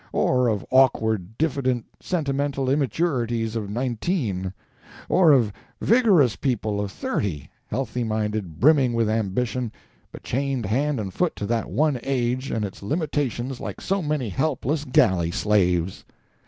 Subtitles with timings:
[0.11, 8.59] —or of awkward, diffident, sentimental immaturities of nineteen!—or of vigorous people of thirty, healthy minded,
[8.59, 9.71] brimming with ambition,
[10.11, 14.29] but chained hand and foot to that one age and its limitations like so many
[14.29, 16.03] helpless galley slaves!